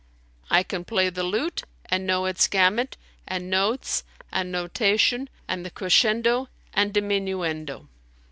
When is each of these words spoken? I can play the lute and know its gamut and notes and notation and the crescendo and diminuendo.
I 0.49 0.63
can 0.63 0.83
play 0.83 1.11
the 1.11 1.21
lute 1.21 1.61
and 1.85 2.07
know 2.07 2.25
its 2.25 2.47
gamut 2.47 2.97
and 3.27 3.51
notes 3.51 4.03
and 4.31 4.51
notation 4.51 5.29
and 5.47 5.63
the 5.63 5.69
crescendo 5.69 6.47
and 6.73 6.91
diminuendo. 6.91 7.87